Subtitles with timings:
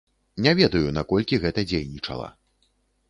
[0.45, 2.27] Не ведаю, наколькі гэта дзейнічала.